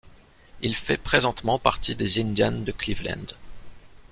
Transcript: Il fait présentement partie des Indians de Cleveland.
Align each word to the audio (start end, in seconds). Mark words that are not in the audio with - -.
Il 0.63 0.75
fait 0.75 0.97
présentement 0.97 1.59
partie 1.59 1.95
des 1.95 2.19
Indians 2.19 2.51
de 2.61 2.71
Cleveland. 2.71 3.35